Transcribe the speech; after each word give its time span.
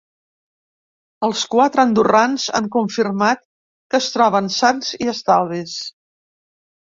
Els 1.27 1.41
quatre 1.55 1.83
andorrans 1.89 2.45
han 2.59 2.69
confirmat 2.77 3.43
que 3.47 3.99
es 4.05 4.09
troben 4.15 4.49
sans 4.57 4.89
i 5.07 5.11
estalvis. 5.13 5.77